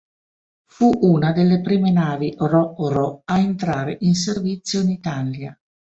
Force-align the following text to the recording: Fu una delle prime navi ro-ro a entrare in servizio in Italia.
Fu 0.65 0.89
una 1.01 1.31
delle 1.31 1.61
prime 1.61 1.91
navi 1.91 2.33
ro-ro 2.35 3.21
a 3.25 3.37
entrare 3.37 3.97
in 3.99 4.15
servizio 4.15 4.79
in 4.81 4.89
Italia. 4.89 5.55